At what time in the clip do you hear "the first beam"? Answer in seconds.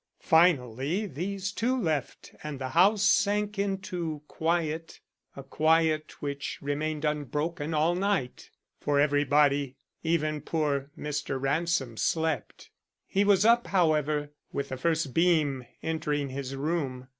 14.69-15.67